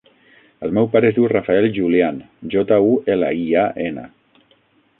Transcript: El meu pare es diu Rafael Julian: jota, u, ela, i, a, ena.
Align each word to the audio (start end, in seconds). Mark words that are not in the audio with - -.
El 0.67 0.71
meu 0.77 0.87
pare 0.95 1.07
es 1.09 1.13
diu 1.17 1.27
Rafael 1.33 1.67
Julian: 1.75 2.17
jota, 2.55 2.79
u, 2.93 2.97
ela, 3.17 3.31
i, 3.43 3.47
a, 3.65 3.67
ena. 3.85 4.07